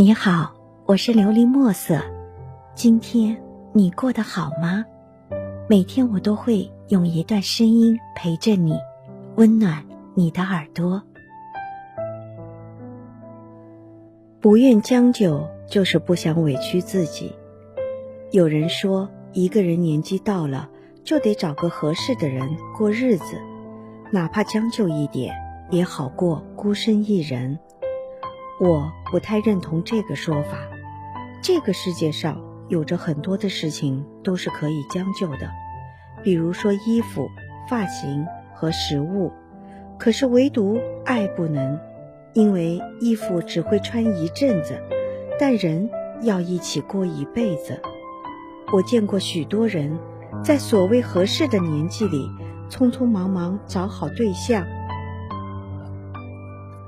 [0.00, 0.54] 你好，
[0.86, 2.00] 我是琉璃墨色。
[2.74, 3.36] 今天
[3.74, 4.82] 你过得好吗？
[5.68, 8.72] 每天我都会用一段声音陪着你，
[9.36, 11.02] 温暖你的耳朵。
[14.40, 17.34] 不愿将就，就是不想委屈自己。
[18.30, 20.70] 有人说，一个人年纪到了，
[21.04, 22.48] 就得找个合适的人
[22.78, 23.36] 过日子，
[24.10, 25.34] 哪怕将就一点，
[25.68, 27.58] 也好过孤身一人。
[28.60, 30.58] 我不太认同这个说法。
[31.42, 35.48] 这个世界上有着很多的事情都是可以将就的，
[36.22, 37.26] 比如说衣服、
[37.70, 39.32] 发型和食物。
[39.98, 41.78] 可是唯独爱不能，
[42.34, 44.78] 因为衣服只会穿一阵子，
[45.38, 45.88] 但人
[46.20, 47.80] 要一起过一辈子。
[48.74, 49.98] 我见过许多人，
[50.44, 52.28] 在所谓合适的年纪里，
[52.68, 54.66] 匆匆忙忙找好对象。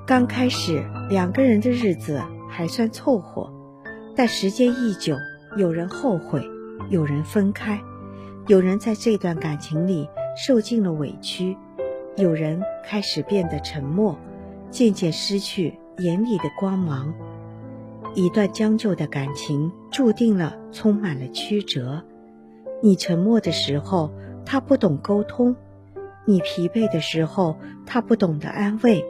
[0.05, 3.49] 刚开始两个人的日子还算凑合，
[4.17, 5.15] 但时间一久，
[5.55, 6.45] 有人后悔，
[6.89, 7.79] 有人分开，
[8.47, 11.55] 有人在这段感情里受尽了委屈，
[12.17, 14.19] 有人开始变得沉默，
[14.69, 17.13] 渐渐失去眼里的光芒。
[18.13, 22.03] 一段将就的感情注定了充满了曲折。
[22.81, 24.11] 你沉默的时候，
[24.45, 25.55] 他不懂沟通；
[26.25, 29.05] 你疲惫的时候，他不懂得安慰。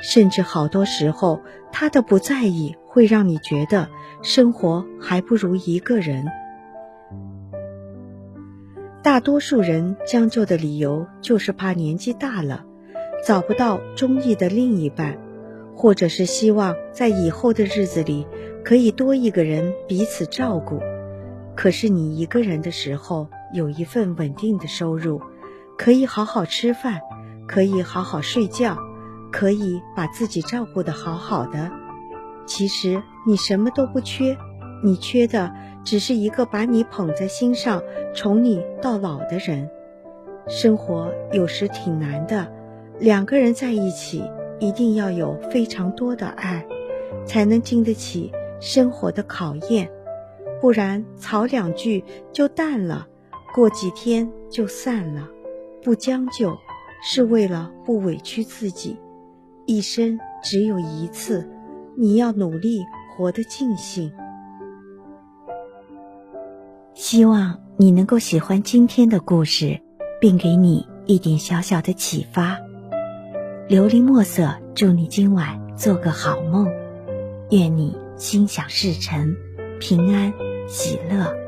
[0.00, 1.40] 甚至好多时候，
[1.72, 3.88] 他的不在意会让你觉得
[4.22, 6.26] 生活还不如一个人。
[9.02, 12.64] 大多数人将就的理由就是怕年纪大了，
[13.26, 15.18] 找不到中意的另一半，
[15.76, 18.26] 或者是希望在以后的日子里
[18.64, 20.80] 可以多一个人彼此照顾。
[21.54, 25.20] 可是你一个人的时候，有一份稳定的收入，
[25.76, 27.00] 可以好好吃饭，
[27.46, 28.78] 可以好好睡觉。
[29.34, 31.68] 可以把自己照顾得好好的，
[32.46, 34.36] 其实你什么都不缺，
[34.80, 35.52] 你缺的
[35.82, 37.82] 只是一个把你捧在心上、
[38.14, 39.68] 宠你到老的人。
[40.46, 42.46] 生活有时挺难的，
[43.00, 44.22] 两个人在一起
[44.60, 46.64] 一定要有非常多的爱，
[47.26, 48.30] 才能经得起
[48.60, 49.90] 生活的考验，
[50.60, 53.04] 不然吵两句就淡了，
[53.52, 55.28] 过几天就散了。
[55.82, 56.56] 不将就，
[57.02, 58.96] 是为了不委屈自己。
[59.66, 61.48] 一生只有一次，
[61.96, 62.80] 你要努力
[63.16, 64.12] 活得尽兴。
[66.92, 69.80] 希望你能够喜欢今天的故事，
[70.20, 72.58] 并给你一点小小的启发。
[73.68, 76.68] 琉璃墨色，祝你今晚做个好梦，
[77.50, 79.34] 愿你心想事成，
[79.80, 80.32] 平安
[80.68, 81.43] 喜乐。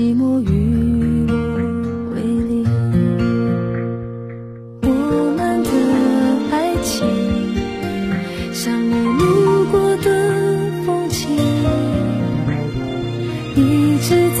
[0.00, 1.34] 寂寞与我
[2.14, 2.64] 为邻。
[4.80, 4.88] 我
[5.36, 5.68] 们的
[6.50, 7.04] 爱情
[8.54, 10.08] 像你路过的
[10.86, 11.36] 风景，
[13.56, 14.16] 一直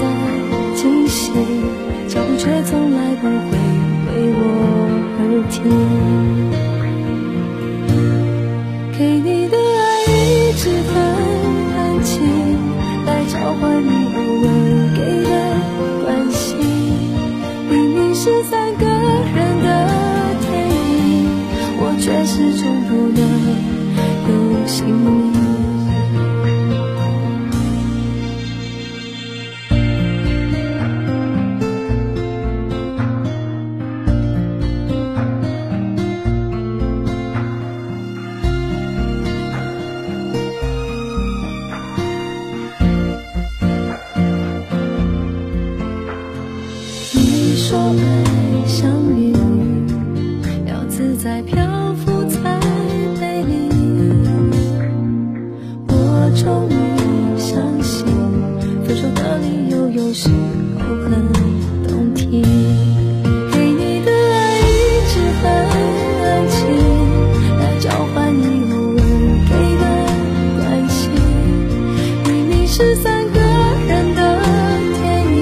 [22.10, 23.22] 却始终不能
[24.26, 24.84] 有心。
[47.54, 49.32] 说爱像云，
[50.66, 51.69] 要自在飘
[59.92, 61.10] 有时候很
[61.88, 62.42] 动听，
[63.50, 64.70] 给你的爱一
[65.08, 65.50] 直很
[66.22, 66.58] 安静，
[67.58, 69.00] 来交换你偶尔
[69.48, 69.50] 给
[69.80, 69.82] 的
[70.56, 71.10] 关心。
[72.24, 73.40] 明明是三个
[73.88, 74.20] 人的
[74.94, 75.38] 电影，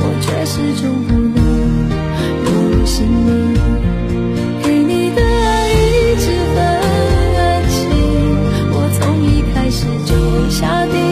[0.00, 1.40] 我却始终不能
[2.44, 2.46] 入
[2.84, 2.94] 戏。
[4.62, 6.24] 给你的爱一直
[6.54, 6.56] 很
[7.38, 7.76] 安静，
[8.70, 10.12] 我从一开始就
[10.50, 11.05] 下定。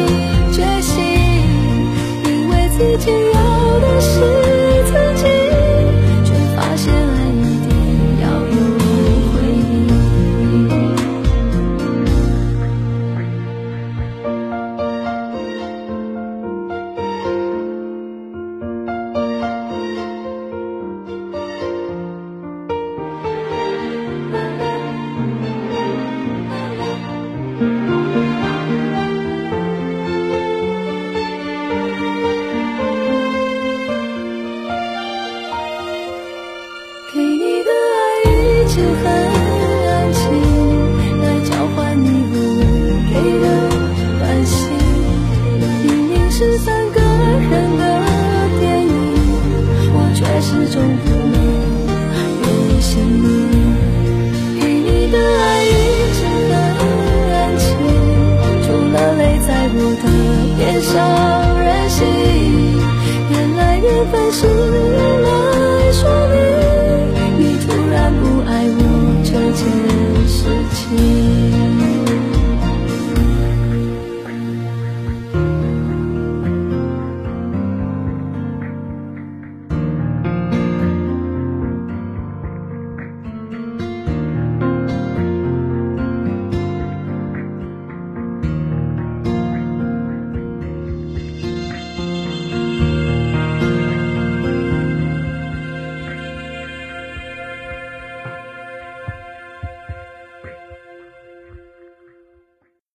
[60.64, 60.98] 年少
[61.58, 62.06] 任性，
[63.28, 65.13] 越来越烦心。